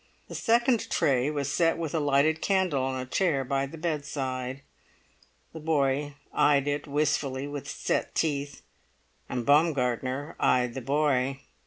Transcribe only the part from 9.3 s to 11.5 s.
Baumgartner eyed the boy.